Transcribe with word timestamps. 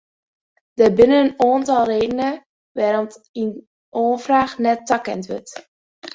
Der 0.79 0.89
binne 0.95 1.17
in 1.27 1.35
oantal 1.47 1.83
redenen 1.93 2.35
wêrom't 2.77 3.13
in 3.41 3.49
oanfraach 4.01 4.53
net 4.65 4.79
takend 4.89 5.25
wurdt. 5.29 5.51